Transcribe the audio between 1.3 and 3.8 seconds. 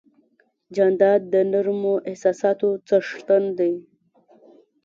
د نرمو احساساتو څښتن دی.